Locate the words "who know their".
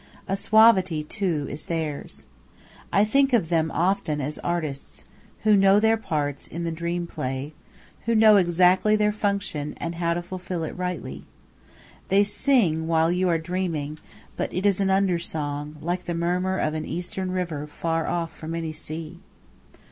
5.43-5.95